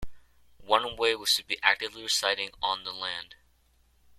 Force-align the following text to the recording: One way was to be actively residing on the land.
One 0.65 0.95
way 0.97 1.15
was 1.15 1.35
to 1.35 1.43
be 1.45 1.61
actively 1.61 2.01
residing 2.01 2.55
on 2.59 2.85
the 2.85 2.91
land. 2.91 3.35